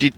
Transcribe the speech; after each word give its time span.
Welcome 0.00 0.16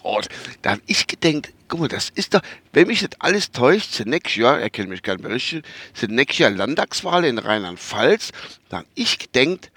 rot. 0.03 0.27
Da 0.61 0.73
hab 0.73 0.79
ich 0.85 1.07
gedacht, 1.07 1.51
guck 1.67 1.79
mal, 1.79 1.87
das 1.87 2.11
ist 2.11 2.35
doch, 2.35 2.41
wenn 2.71 2.85
mich 2.85 3.01
nicht 3.01 3.19
alles 3.19 3.49
täuscht, 3.49 3.93
sind 3.93 4.09
nächstes 4.09 4.35
Jahr, 4.35 4.59
er 4.59 4.69
kennt 4.69 4.89
mich 4.89 5.01
gerne 5.01 5.23
berichten, 5.23 5.63
sind 5.95 6.13
nächstes 6.13 6.37
Jahr 6.37 6.51
Landtagswahlen 6.51 7.25
in 7.25 7.39
Rheinland-Pfalz. 7.39 8.31
Da 8.69 8.77
hab 8.77 8.85
ich 8.93 9.17
gedacht, 9.17 9.71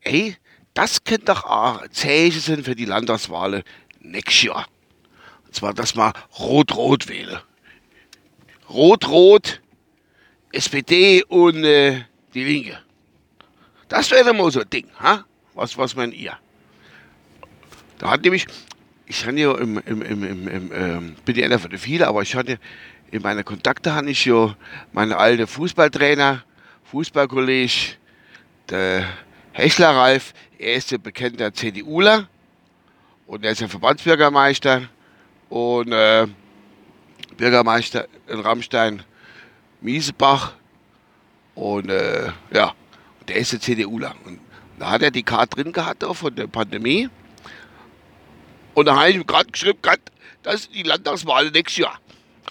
ey, 0.00 0.38
das 0.72 1.04
könnte 1.04 1.26
doch 1.26 1.44
auch 1.44 1.86
Zeichen 1.88 2.40
sein 2.40 2.64
für 2.64 2.74
die 2.74 2.86
Landtagswahlen 2.86 3.64
nächstes 4.00 4.44
Jahr. 4.44 4.66
Und 5.44 5.54
zwar, 5.54 5.74
dass 5.74 5.94
man 5.96 6.14
Rot-Rot 6.38 7.08
wähle. 7.08 7.42
Rot-Rot, 8.70 9.60
SPD 10.50 11.24
und 11.24 11.62
äh, 11.62 12.06
die 12.32 12.44
Linke. 12.44 12.78
Das 13.92 14.10
wäre 14.10 14.32
mal 14.32 14.50
so 14.50 14.60
ein 14.60 14.70
Ding, 14.70 14.86
ha? 15.00 15.22
Was, 15.52 15.76
was 15.76 15.94
meint 15.94 16.14
ihr? 16.14 16.32
Da 17.98 18.10
hat 18.10 18.22
nämlich, 18.22 18.46
ich 19.04 19.26
hatte 19.26 19.38
ja 19.38 19.54
im, 19.58 19.82
im, 19.84 20.00
im, 20.00 20.24
im, 20.24 20.48
im 20.48 20.72
ähm, 20.72 21.16
bin 21.26 21.36
ja 21.36 21.44
einer 21.44 21.58
von 21.58 21.68
den 21.68 21.78
vielen, 21.78 22.04
aber 22.04 22.22
ich 22.22 22.34
hatte 22.34 22.58
in 23.10 23.20
meiner 23.20 23.44
Kontakte 23.44 23.94
hatte 23.94 24.08
ich 24.08 24.24
ja 24.24 24.56
meine 24.94 25.18
alte 25.18 25.46
Fußballtrainer, 25.46 26.42
Fußballkolleg, 26.84 27.98
der 28.70 29.06
Hechler 29.52 29.90
Ralf, 29.90 30.32
er 30.58 30.72
ist 30.72 30.90
ja 30.90 30.96
bekannter 30.96 31.52
CDUler 31.52 32.28
und 33.26 33.44
er 33.44 33.52
ist 33.52 33.60
ja 33.60 33.68
Verbandsbürgermeister 33.68 34.88
und 35.50 35.92
äh, 35.92 36.26
Bürgermeister 37.36 38.08
in 38.26 38.40
Rammstein, 38.40 39.02
Miesebach 39.82 40.54
und 41.54 41.90
äh, 41.90 42.32
ja, 42.54 42.74
der 43.28 43.36
ist 43.36 43.52
der 43.52 43.60
CDUler. 43.60 44.14
Und 44.24 44.40
da 44.78 44.90
hat 44.90 45.02
er 45.02 45.10
die 45.10 45.22
Karte 45.22 45.56
drin 45.56 45.72
gehabt 45.72 46.04
von 46.04 46.34
der 46.34 46.46
Pandemie. 46.46 47.08
Und 48.74 48.86
da 48.86 48.96
habe 48.96 49.10
ich 49.10 49.26
gerade 49.26 49.50
geschrieben, 49.50 49.78
grad, 49.82 50.00
das 50.42 50.62
ist 50.62 50.74
die 50.74 50.82
Landtagswahl 50.82 51.50
nächstes 51.50 51.78
Jahr. 51.78 52.00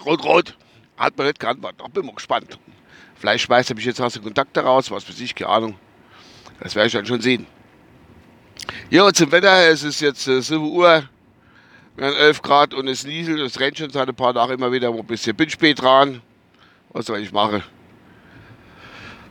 Rot-Rot. 0.05 0.57
Hat 0.97 1.17
man 1.17 1.27
nicht 1.27 1.39
geantwortet. 1.39 1.81
Da 1.81 1.87
bin 1.87 2.03
ich 2.03 2.07
mal 2.07 2.15
gespannt. 2.15 2.59
Vielleicht 3.15 3.45
schmeißt 3.45 3.71
er 3.71 3.75
mich 3.75 3.85
jetzt 3.85 4.01
aus 4.01 4.13
den 4.13 4.23
Kontakten 4.23 4.63
raus, 4.63 4.89
was 4.91 5.07
weiß 5.07 5.19
ich, 5.19 5.35
keine 5.35 5.49
Ahnung. 5.49 5.75
Das 6.59 6.75
werde 6.75 6.87
ich 6.87 6.93
dann 6.93 7.05
schon 7.05 7.21
sehen. 7.21 7.47
Ja, 8.89 9.11
zum 9.11 9.31
Wetter, 9.31 9.69
es 9.69 9.83
ist 9.83 10.01
jetzt 10.01 10.27
äh, 10.27 10.41
7 10.41 10.63
Uhr, 10.63 11.03
wir 11.95 12.05
haben 12.05 12.15
11 12.15 12.41
Grad 12.41 12.73
und 12.73 12.87
es 12.87 13.05
nieselt, 13.05 13.39
es 13.39 13.59
rennt 13.59 13.77
schon 13.77 13.89
seit 13.89 14.07
ein 14.07 14.15
paar 14.15 14.33
Tagen 14.33 14.53
immer 14.53 14.71
wieder 14.71 14.89
ein 14.89 15.05
bisschen. 15.05 15.35
Bin 15.35 15.49
spät 15.49 15.81
dran. 15.81 16.21
Was 16.89 17.05
soll 17.05 17.19
ich 17.19 17.31
machen? 17.31 17.63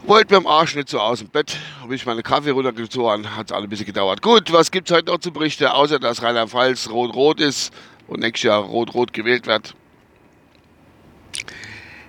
Wollte 0.04 0.32
mir 0.32 0.38
am 0.38 0.46
Arsch 0.46 0.74
nicht 0.74 0.88
so 0.88 0.98
aus 0.98 1.18
dem 1.18 1.28
Bett, 1.28 1.58
habe 1.80 1.94
ich 1.94 2.06
meine 2.06 2.22
Kaffee 2.22 2.50
runtergezogen, 2.50 3.36
hat 3.36 3.50
es 3.50 3.52
alle 3.52 3.64
ein 3.64 3.70
bisschen 3.70 3.86
gedauert. 3.86 4.22
Gut, 4.22 4.50
was 4.50 4.70
gibt 4.70 4.90
es 4.90 4.96
heute 4.96 5.10
noch 5.12 5.18
zu 5.18 5.30
berichten, 5.30 5.66
außer 5.66 5.98
dass 5.98 6.22
Rheinland-Pfalz 6.22 6.88
rot-rot 6.88 7.40
ist 7.40 7.72
und 8.08 8.20
nächstes 8.20 8.44
Jahr 8.44 8.60
rot-rot 8.60 9.12
gewählt 9.12 9.46
wird. 9.46 9.74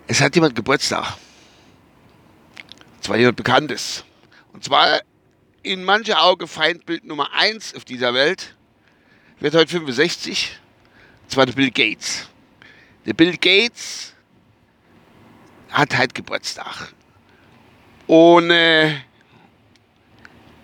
Es 0.08 0.22
hat 0.22 0.34
jemand 0.36 0.56
Geburtstag. 0.56 1.18
Und 2.96 3.04
zwar 3.04 3.18
jemand 3.18 3.36
Bekanntes. 3.36 4.06
Und 4.54 4.64
zwar 4.64 5.02
in 5.62 5.84
mancher 5.84 6.24
Auge 6.24 6.48
Feindbild 6.48 7.06
Nummer 7.06 7.34
1 7.34 7.76
auf 7.76 7.86
dieser 7.86 8.14
Welt. 8.14 8.56
Wird 9.42 9.54
heute 9.54 9.70
65. 9.70 10.60
Und 11.24 11.32
zwar 11.32 11.46
der 11.46 11.54
Bill 11.54 11.72
Gates. 11.72 12.30
Der 13.06 13.14
Bill 13.14 13.38
Gates 13.38 14.14
hat 15.70 15.96
halt 15.96 16.16
Geburtstag. 16.16 16.94
Und 18.12 18.50
äh, 18.50 18.94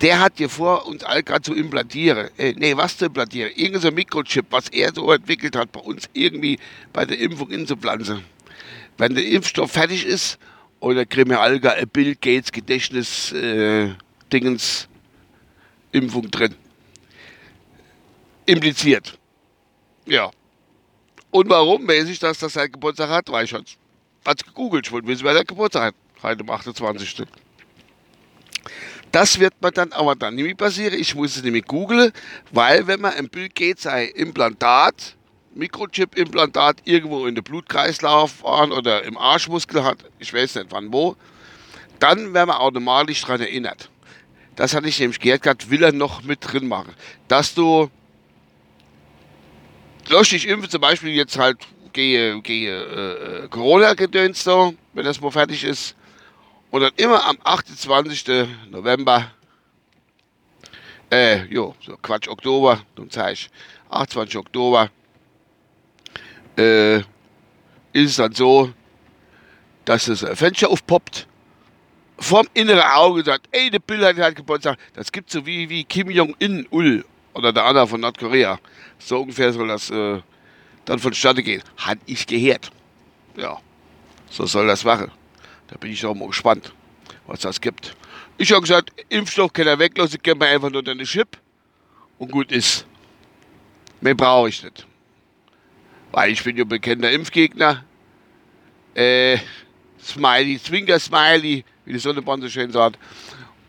der 0.02 0.20
hat 0.20 0.34
hier 0.36 0.50
vor, 0.50 0.86
uns 0.86 1.02
all 1.02 1.22
gerade 1.22 1.40
zu 1.40 1.54
implantieren. 1.54 2.28
Äh, 2.36 2.52
nee, 2.58 2.76
was 2.76 2.98
zu 2.98 3.06
implantieren? 3.06 3.50
Irgend 3.56 3.80
so 3.80 3.88
ein 3.88 3.94
Mikrochip, 3.94 4.44
was 4.50 4.68
er 4.68 4.92
so 4.94 5.10
entwickelt 5.10 5.56
hat, 5.56 5.72
bei 5.72 5.80
uns 5.80 6.10
irgendwie 6.12 6.58
bei 6.92 7.06
der 7.06 7.18
Impfung 7.18 7.50
inzupflanzen. 7.50 8.22
Wenn 8.98 9.14
der 9.14 9.24
Impfstoff 9.24 9.72
fertig 9.72 10.04
ist, 10.04 10.38
oder 10.80 11.06
kriegen 11.06 11.30
wir 11.30 11.40
ein 11.40 11.88
Bill 11.90 12.14
Gates 12.16 12.52
Gedächtnis 12.52 13.32
äh, 13.32 13.94
Dingens 14.30 14.86
Impfung 15.92 16.30
drin. 16.30 16.54
Impliziert. 18.44 19.18
Ja. 20.04 20.30
Und 21.30 21.48
warum 21.48 21.88
weiß 21.88 22.10
ich, 22.10 22.18
dass 22.18 22.40
das 22.40 22.52
sein 22.52 22.70
Geburtstag 22.70 23.08
hat? 23.08 23.30
Weil 23.30 23.46
ich 23.46 23.54
hat's 23.54 24.44
gegoogelt. 24.44 24.86
Ich 24.86 24.92
wollte 24.92 25.08
wissen, 25.08 25.24
wer 25.24 25.32
der 25.32 25.44
Geburtstag 25.44 25.82
hat. 25.82 25.94
Heute 26.22 26.40
am 26.40 26.50
28. 26.50 27.26
Das 29.12 29.38
wird 29.38 29.54
mir 29.62 29.70
dann 29.70 29.92
aber 29.92 30.16
dann 30.16 30.34
nicht 30.34 30.56
passieren. 30.56 30.98
Ich 30.98 31.14
muss 31.14 31.36
es 31.36 31.42
nämlich 31.42 31.64
googeln, 31.64 32.12
weil 32.50 32.86
wenn 32.86 33.00
man 33.00 33.14
ein 33.14 33.28
Bill 33.28 33.48
Gates 33.48 33.86
ein 33.86 34.08
Implantat, 34.08 35.16
Mikrochip-Implantat 35.54 36.78
irgendwo 36.84 37.26
in 37.26 37.34
den 37.34 37.44
Blutkreislauf 37.44 38.42
oder 38.42 39.04
im 39.04 39.16
Arschmuskel 39.16 39.84
hat, 39.84 39.98
ich 40.18 40.34
weiß 40.34 40.56
nicht 40.56 40.66
wann 40.70 40.92
wo, 40.92 41.16
dann 42.00 42.34
werden 42.34 42.48
wir 42.48 42.60
automatisch 42.60 43.20
daran 43.22 43.40
erinnert. 43.40 43.88
Das 44.56 44.74
hatte 44.74 44.88
ich 44.88 44.98
nämlich 44.98 45.20
gehört 45.20 45.42
gehabt, 45.42 45.70
will 45.70 45.84
er 45.84 45.92
noch 45.92 46.22
mit 46.22 46.40
drin 46.42 46.66
machen. 46.66 46.94
Dass 47.28 47.54
du 47.54 47.90
lösch 50.08 50.30
dich 50.30 50.48
impfen, 50.48 50.68
zum 50.68 50.80
Beispiel 50.80 51.10
jetzt 51.10 51.38
halt 51.38 51.58
gehe, 51.92 52.40
gehe 52.42 53.44
äh, 53.44 53.48
Corona-Gedöns 53.48 54.42
so, 54.42 54.74
wenn 54.94 55.04
das 55.04 55.20
mal 55.20 55.30
fertig 55.30 55.62
ist. 55.62 55.94
Und 56.70 56.82
dann 56.82 56.92
immer 56.96 57.24
am 57.26 57.38
28. 57.42 58.46
November, 58.70 59.30
äh, 61.10 61.44
jo, 61.46 61.74
so 61.80 61.96
Quatsch, 61.96 62.28
Oktober, 62.28 62.82
dann 62.96 63.10
zeig 63.10 63.32
ich, 63.34 63.50
28. 63.90 64.36
Oktober, 64.36 64.90
äh, 66.56 66.98
ist 66.98 67.06
es 67.94 68.16
dann 68.16 68.32
so, 68.32 68.72
dass 69.84 70.04
das 70.04 70.20
Fenster 70.38 70.68
aufpoppt, 70.68 71.26
vom 72.18 72.46
inneren 72.52 72.82
Auge 72.82 73.24
sagt, 73.24 73.48
ey, 73.52 73.70
der 73.70 73.78
Bill 73.78 74.04
hat 74.04 74.18
halt 74.18 74.36
Geburtstag. 74.36 74.76
Das 74.94 75.10
gibt 75.12 75.30
so 75.30 75.46
wie, 75.46 75.68
wie 75.68 75.84
Kim 75.84 76.10
Jong-un-Ul 76.10 77.04
oder 77.34 77.52
der 77.52 77.64
andere 77.64 77.86
von 77.86 78.00
Nordkorea. 78.00 78.58
So 78.98 79.20
ungefähr 79.20 79.52
soll 79.52 79.68
das 79.68 79.90
äh, 79.90 80.20
dann 80.84 80.98
vonstatten 80.98 81.44
gehen. 81.44 81.62
Hat 81.76 81.98
ich 82.06 82.26
gehört. 82.26 82.70
Ja, 83.36 83.58
so 84.30 84.46
soll 84.46 84.66
das 84.66 84.84
machen. 84.84 85.10
Da 85.68 85.76
bin 85.76 85.92
ich 85.92 86.04
auch 86.04 86.14
mal 86.14 86.28
gespannt, 86.28 86.72
was 87.26 87.40
das 87.40 87.60
gibt. 87.60 87.94
Ich 88.36 88.52
habe 88.52 88.62
gesagt, 88.62 88.92
Impfstoff 89.08 89.52
kann 89.52 89.66
er 89.66 89.78
weglassen, 89.78 90.20
geben 90.22 90.40
wir 90.40 90.48
einfach 90.48 90.70
nur 90.70 90.86
eine 90.86 91.04
Chip 91.04 91.38
und 92.18 92.30
gut 92.30 92.52
ist. 92.52 92.86
Mehr 94.00 94.14
brauche 94.14 94.48
ich 94.48 94.62
nicht. 94.62 94.86
Weil 96.12 96.32
ich 96.32 96.42
bin 96.42 96.56
ja 96.56 96.64
bekannter 96.64 97.10
Impfgegner. 97.10 97.84
Äh, 98.94 99.38
Smiley, 100.02 100.60
Zwinker 100.60 100.98
Smiley, 100.98 101.64
wie 101.84 101.92
die 101.92 101.98
Sonnenbrand 101.98 102.42
so 102.42 102.48
schön 102.48 102.70
sagt. 102.70 102.98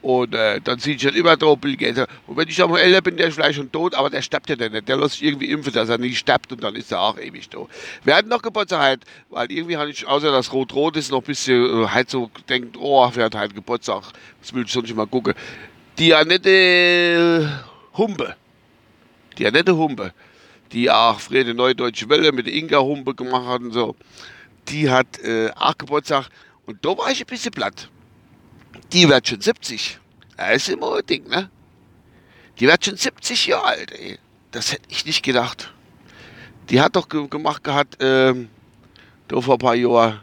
Und 0.01 0.33
äh, 0.33 0.61
dann 0.61 0.79
sieht 0.79 1.01
schon 1.01 1.13
immer 1.13 1.35
drauf 1.35 1.59
Bill 1.59 1.75
Gates. 1.75 2.05
Und 2.25 2.37
wenn 2.37 2.47
ich 2.47 2.55
dann 2.55 2.73
älter 2.73 3.01
bin, 3.01 3.17
der 3.17 3.27
ist 3.27 3.35
vielleicht 3.35 3.55
schon 3.55 3.71
tot, 3.71 3.95
aber 3.95 4.09
der 4.09 4.21
stirbt 4.21 4.49
ja 4.49 4.55
nicht. 4.55 4.87
Der 4.87 4.95
lässt 4.95 5.15
sich 5.15 5.23
irgendwie 5.23 5.51
impfen, 5.51 5.73
dass 5.73 5.89
er 5.89 5.97
nicht 5.97 6.17
stirbt 6.17 6.51
und 6.53 6.63
dann 6.63 6.75
ist 6.75 6.91
er 6.91 7.01
auch 7.01 7.17
ewig 7.19 7.49
tot. 7.49 7.69
Wir 8.05 8.15
hatten 8.15 8.29
noch 8.29 8.41
Geburtstag 8.41 8.91
heute, 8.91 9.07
weil 9.29 9.51
irgendwie 9.51 9.75
habe 9.75 9.89
ich, 9.89 10.07
außer 10.07 10.31
das 10.31 10.53
Rot-Rot 10.53 10.95
ist, 10.95 11.11
noch 11.11 11.19
ein 11.19 11.25
bisschen 11.25 11.83
äh, 11.83 11.87
halt 11.87 12.09
so 12.09 12.31
denkt, 12.47 12.77
oh, 12.79 13.09
wer 13.13 13.25
hat 13.25 13.35
heute 13.35 13.53
Geburtstag? 13.53 14.03
Das 14.39 14.53
will 14.53 14.63
ich 14.63 14.71
sonst 14.71 14.95
mal 14.95 15.05
gucken. 15.05 15.33
Die 15.97 16.13
Annette 16.15 17.65
Humpe. 17.97 18.35
Die 19.37 19.45
Annette 19.45 19.75
Humpe, 19.75 20.13
die 20.71 20.89
auch 20.89 21.19
früher 21.19 21.43
die 21.43 21.53
Neue 21.53 21.75
Deutsche 21.75 22.07
Welle 22.07 22.31
mit 22.31 22.47
der 22.47 22.53
Inga 22.53 22.79
Humpe 22.79 23.13
gemacht 23.13 23.45
hat 23.45 23.61
und 23.61 23.73
so, 23.73 23.95
die 24.69 24.89
hat 24.89 25.19
äh, 25.19 25.51
auch 25.55 25.77
Geburtstag 25.77 26.29
und 26.65 26.85
da 26.85 26.97
war 26.97 27.11
ich 27.11 27.19
ein 27.19 27.27
bisschen 27.27 27.51
platt 27.51 27.89
die 28.91 29.09
wird 29.09 29.27
schon 29.27 29.41
70. 29.41 29.99
Das 30.37 30.55
ist 30.55 30.69
immer 30.69 30.97
ein 30.97 31.05
Ding, 31.05 31.27
ne? 31.27 31.49
Die 32.59 32.67
wird 32.67 32.83
schon 32.85 32.97
70 32.97 33.47
Jahre 33.47 33.65
alt, 33.65 33.91
ey. 33.91 34.17
Das 34.51 34.71
hätte 34.71 34.83
ich 34.89 35.05
nicht 35.05 35.23
gedacht. 35.23 35.71
Die 36.69 36.81
hat 36.81 36.95
doch 36.95 37.07
gemacht 37.07 37.63
gehabt, 37.63 37.97
ähm, 37.99 38.49
da 39.27 39.41
vor 39.41 39.55
ein 39.55 39.59
paar 39.59 39.75
Jahren 39.75 40.21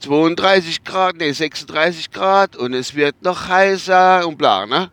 32 0.00 0.84
Grad, 0.84 1.16
ne, 1.16 1.32
36 1.32 2.10
Grad 2.10 2.56
und 2.56 2.74
es 2.74 2.94
wird 2.94 3.22
noch 3.22 3.48
heißer 3.48 4.26
und 4.26 4.36
bla, 4.36 4.66
ne? 4.66 4.90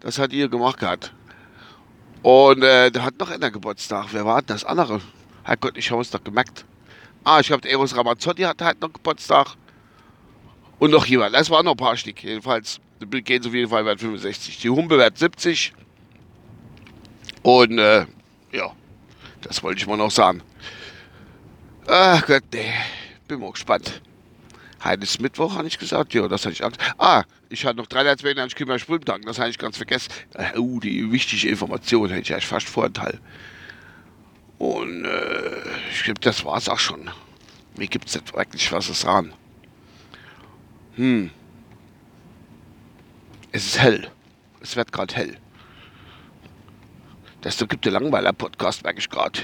Das 0.00 0.18
hat 0.18 0.32
ihr 0.32 0.48
gemacht 0.48 0.78
gehabt. 0.78 1.12
Und 2.22 2.62
äh, 2.62 2.90
da 2.90 3.02
hat 3.02 3.18
noch 3.18 3.30
einer 3.30 3.50
Geburtstag. 3.50 4.08
Wer 4.12 4.24
war 4.24 4.40
denn 4.40 4.54
das 4.54 4.64
andere? 4.64 5.00
Herrgott, 5.42 5.76
ich 5.76 5.90
habe 5.90 6.00
es 6.00 6.10
doch 6.10 6.22
gemerkt. 6.22 6.64
Ah, 7.22 7.40
ich 7.40 7.48
glaube, 7.48 7.68
Eros 7.68 7.96
Ramazzotti 7.96 8.42
hat 8.42 8.62
halt 8.62 8.80
noch 8.80 8.92
Geburtstag. 8.92 9.56
Und 10.78 10.90
noch 10.90 11.06
jemand. 11.06 11.34
Das 11.34 11.50
waren 11.50 11.64
noch 11.64 11.72
ein 11.72 11.76
paar 11.76 11.96
Stück. 11.96 12.22
Jedenfalls, 12.22 12.80
Bill 13.00 13.22
Gates 13.22 13.46
auf 13.46 13.54
jeden 13.54 13.70
Fall 13.70 13.84
wert 13.84 14.00
65. 14.00 14.58
Die 14.58 14.70
Humpe 14.70 14.98
wert 14.98 15.18
70. 15.18 15.72
Und 17.42 17.78
äh, 17.78 18.06
ja, 18.52 18.72
das 19.42 19.62
wollte 19.62 19.80
ich 19.80 19.86
mal 19.86 19.96
noch 19.96 20.10
sagen. 20.10 20.42
Ach 21.86 22.26
Gott, 22.26 22.44
nee. 22.52 22.72
Bin 23.28 23.40
mal 23.40 23.52
gespannt. 23.52 24.00
Heute 24.82 25.02
ist 25.02 25.20
Mittwoch, 25.20 25.54
habe 25.56 25.66
ich 25.66 25.78
gesagt. 25.78 26.12
Ja, 26.14 26.28
das 26.28 26.44
hatte 26.44 26.52
ich 26.52 26.64
Angst. 26.64 26.80
Ah, 26.98 27.24
ich 27.48 27.64
hatte 27.64 27.78
noch 27.78 27.86
392 27.86 28.54
Kilometer 28.54 28.78
Sprinttank. 28.78 29.24
Das 29.26 29.38
habe 29.38 29.50
ich 29.50 29.58
ganz 29.58 29.76
vergessen. 29.76 30.12
Uh, 30.56 30.80
die 30.80 31.10
wichtige 31.10 31.48
Information 31.48 32.08
hätte 32.08 32.20
ich 32.22 32.32
eigentlich 32.32 32.46
fast 32.46 32.68
Vorteil. 32.68 33.18
Und 34.58 35.04
äh, 35.04 35.62
ich 35.90 36.04
glaube, 36.04 36.20
das 36.20 36.44
war 36.44 36.58
es 36.58 36.68
auch 36.68 36.78
schon. 36.78 37.10
Mir 37.76 37.86
gibt 37.88 38.08
es 38.08 38.14
wirklich 38.34 38.72
was 38.72 38.86
zu 38.86 38.92
sagen. 38.92 39.32
Hm. 40.96 41.30
Es 43.52 43.66
ist 43.66 43.78
hell. 43.78 44.08
Es 44.60 44.76
wird 44.76 44.92
gerade 44.92 45.14
hell. 45.14 45.36
Das 47.42 47.58
gibt 47.58 47.84
der 47.84 47.92
Langweiler-Podcast, 47.92 48.82
merke 48.84 49.00
ich 49.00 49.10
gerade. 49.10 49.40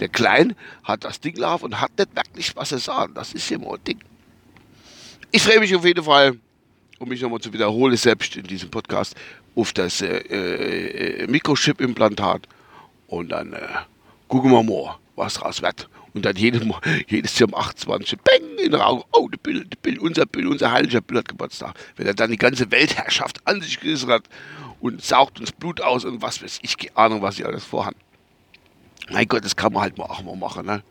Der 0.00 0.08
Klein 0.08 0.56
hat 0.84 1.04
das 1.04 1.20
Ding 1.20 1.36
laufen 1.36 1.66
und 1.66 1.80
hat 1.80 1.96
nicht 1.98 2.16
wirklich 2.16 2.56
was 2.56 2.70
zu 2.70 2.78
sagen. 2.78 3.14
Das 3.14 3.34
ist 3.34 3.50
immer 3.50 3.74
ein 3.74 3.84
Ding. 3.84 4.00
Ich 5.30 5.42
freue 5.42 5.60
mich 5.60 5.74
auf 5.76 5.84
jeden 5.84 6.02
Fall, 6.02 6.38
um 6.98 7.08
mich 7.08 7.20
nochmal 7.20 7.40
zu 7.40 7.52
wiederholen, 7.52 7.96
selbst 7.96 8.36
in 8.36 8.44
diesem 8.44 8.70
Podcast, 8.70 9.14
auf 9.54 9.72
das 9.72 10.00
äh, 10.00 10.16
äh, 10.16 11.26
Mikrochip-Implantat. 11.26 12.48
Und 13.06 13.28
dann 13.28 13.52
äh, 13.52 13.60
gucken 14.28 14.50
wir 14.50 14.62
mal, 14.62 14.96
was 15.14 15.34
daraus 15.34 15.60
wird. 15.60 15.88
Und 16.14 16.24
dann 16.24 16.36
jedes, 16.36 16.62
jedes 17.08 17.38
Jahr 17.38 17.48
um 17.48 17.54
28, 17.54 18.18
bang, 18.20 18.58
in 18.58 18.72
den 18.72 18.80
Augen, 18.80 19.02
oh, 19.12 19.28
der 19.28 19.38
Bill, 19.38 19.64
der 19.64 19.78
Bill, 19.78 19.98
unser 19.98 20.26
Bill, 20.26 20.46
unser 20.46 20.70
heiliger 20.70 21.00
Bill 21.00 21.18
hat 21.18 21.28
Geburtstag. 21.28 21.74
Wenn 21.96 22.06
er 22.06 22.14
dann 22.14 22.30
die 22.30 22.36
ganze 22.36 22.70
Weltherrschaft 22.70 23.46
an 23.46 23.62
sich 23.62 23.80
gerissen 23.80 24.10
hat 24.10 24.24
und 24.80 25.02
saugt 25.02 25.40
uns 25.40 25.52
Blut 25.52 25.80
aus 25.80 26.04
und 26.04 26.20
was 26.20 26.42
weiß 26.42 26.58
ich, 26.62 26.76
keine 26.76 26.96
Ahnung, 26.96 27.22
was 27.22 27.36
sie 27.36 27.44
alles 27.44 27.64
vorhaben. 27.64 27.96
Mein 29.10 29.26
Gott, 29.26 29.44
das 29.44 29.56
kann 29.56 29.72
man 29.72 29.82
halt 29.82 29.96
mal 29.96 30.04
auch 30.04 30.22
mal 30.22 30.36
machen, 30.36 30.66
ne? 30.66 30.82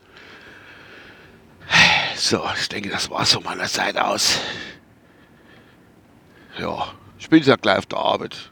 So, 2.15 2.43
ich 2.59 2.69
denke, 2.69 2.89
das 2.89 3.09
war's 3.09 3.33
von 3.33 3.43
meiner 3.43 3.67
Seite 3.67 4.05
aus. 4.05 4.39
Ja, 6.59 6.93
ich 7.17 7.29
bin 7.29 7.41
ja 7.43 7.55
gleich 7.55 7.77
auf 7.77 7.85
der 7.85 7.99
Arbeit. 7.99 8.51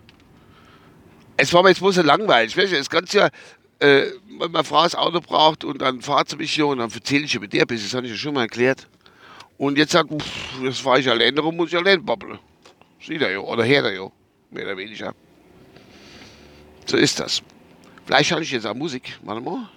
Es 1.37 1.53
war 1.53 1.63
mir 1.63 1.69
jetzt 1.69 1.79
bloß 1.79 1.95
so 1.95 2.01
langweilig. 2.01 2.55
Weißt 2.57 2.71
du, 2.71 2.77
das 2.77 2.89
ganze 2.89 3.17
Jahr 3.17 3.29
äh, 3.79 4.11
wenn 4.39 4.51
meine 4.51 4.63
Frau 4.63 4.83
das 4.83 4.95
Auto 4.95 5.21
braucht 5.21 5.63
und 5.63 5.81
dann 5.81 6.01
fahrt 6.01 6.29
sie 6.29 6.35
mich 6.35 6.53
hier 6.53 6.67
und 6.67 6.79
dann 6.79 6.91
erzähle 6.91 7.25
ich 7.25 7.35
über 7.35 7.47
der 7.47 7.65
bis, 7.65 7.83
das 7.83 7.93
habe 7.93 8.05
ich 8.05 8.11
ja 8.11 8.17
schon 8.17 8.33
mal 8.33 8.43
erklärt. 8.43 8.87
Und 9.57 9.77
jetzt 9.77 9.91
sagt, 9.91 10.09
pff, 10.09 10.61
jetzt 10.61 10.79
fahre 10.81 10.99
ich 10.99 11.09
alleine 11.09 11.39
rum, 11.41 11.55
muss 11.55 11.69
ich 11.69 11.77
allein 11.77 12.03
babbeln. 12.03 12.39
Sieht 13.01 13.21
er 13.21 13.31
ja, 13.31 13.39
oder 13.39 13.65
hört 13.65 13.85
er 13.85 13.93
ja, 13.93 14.11
mehr 14.51 14.65
oder 14.65 14.77
weniger. 14.77 15.13
So 16.85 16.97
ist 16.97 17.19
das. 17.19 17.41
Vielleicht 18.05 18.31
habe 18.31 18.41
ich 18.41 18.51
jetzt 18.51 18.65
auch 18.65 18.73
Musik. 18.73 19.17
Warte 19.21 19.41
mal. 19.41 19.69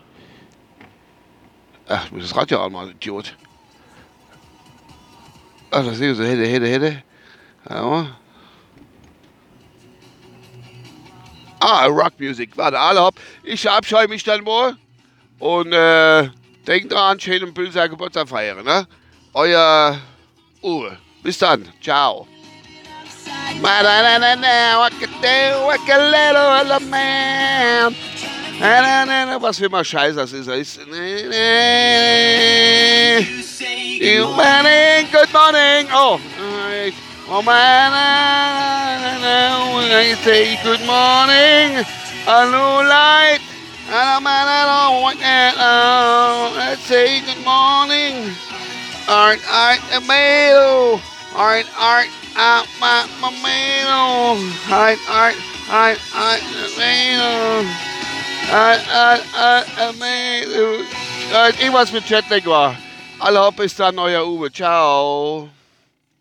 Ach, 1.88 2.06
ich 2.06 2.12
muss 2.12 2.22
das 2.22 2.36
Radio 2.36 2.64
anmachen, 2.64 2.92
Idiot. 2.92 3.36
Ach, 5.70 5.84
das 5.84 6.00
ich 6.00 6.16
so, 6.16 6.24
hätte, 6.24 6.46
hätte, 6.46 6.66
hätte. 6.66 7.02
Warte 7.64 7.84
mal. 7.84 8.21
Ah, 11.64 11.86
Rock 11.86 12.18
Music. 12.18 12.50
Warte, 12.56 12.76
alle 12.78 13.00
hopp. 13.00 13.14
Ich 13.44 13.62
verabscheue 13.62 14.08
mich 14.08 14.24
dann 14.24 14.42
mal. 14.42 14.76
Und 15.38 15.72
äh, 15.72 16.28
denkt 16.66 16.92
dran, 16.92 17.20
schön 17.20 17.44
und 17.44 17.54
böse 17.54 17.88
Geburtstag 17.88 18.28
feiern, 18.28 18.64
ne? 18.64 18.86
Euer 19.32 19.96
Uwe. 20.60 20.98
Bis 21.22 21.38
dann. 21.38 21.68
Ciao. 21.80 22.26
Was 29.40 29.58
für 29.58 29.68
mal 29.68 29.84
Scheiß 29.84 30.16
das 30.16 30.32
ist. 30.32 30.48
ist 30.48 30.78
Good 35.12 35.32
morning. 35.32 35.86
Oh. 35.94 36.18
Oh 37.28 37.40
man, 37.40 37.92
I 39.24 40.14
say 40.24 40.58
good 40.64 40.80
morning, 40.80 41.84
a 42.26 42.44
new 42.46 42.88
light, 42.88 43.38
and 43.86 44.18
a 44.18 44.20
man 44.20 44.46
I 44.48 44.90
don't 44.90 45.02
want 45.02 45.18
that. 45.20 45.54
Oh, 45.58 46.54
I 46.58 46.74
say 46.74 47.20
good 47.20 47.44
morning, 47.44 48.34
art, 49.08 49.38
art, 49.48 49.78
tomato, 49.92 51.00
art, 51.36 51.66
art, 51.78 52.08
out 52.36 52.66
my 52.80 53.06
tomato, 53.20 54.42
art, 54.74 54.98
art, 55.08 55.36
art, 55.70 55.98
art, 56.14 56.40
tomato, 56.42 57.68
art, 58.50 58.82
art, 58.90 59.22
art, 59.36 59.66
tomato. 59.78 60.84
Irgendwas 61.60 61.92
mit 61.92 62.08
Jetlag 62.08 62.44
war. 62.46 62.76
Alle 63.20 63.52
bis 63.52 63.76
dann, 63.76 63.98
euer 63.98 64.26
Uwe. 64.26 64.50
Ciao. 64.52 65.48